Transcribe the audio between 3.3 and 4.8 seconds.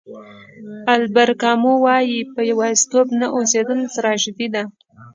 اوسېدل تراژیدي ده.